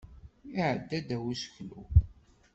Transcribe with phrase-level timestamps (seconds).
[0.55, 1.81] Iɛedda ddaw useklu.